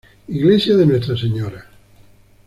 Iglesia 0.29 0.75
de 0.77 0.87
Nuestra 0.87 1.15
Sra. 1.15 1.63